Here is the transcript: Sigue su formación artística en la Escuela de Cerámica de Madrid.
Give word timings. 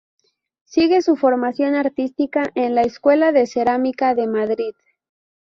Sigue 0.63 1.03
su 1.03 1.15
formación 1.15 1.75
artística 1.75 2.51
en 2.55 2.73
la 2.73 2.81
Escuela 2.81 3.31
de 3.31 3.45
Cerámica 3.45 4.15
de 4.15 4.25
Madrid. 4.25 4.73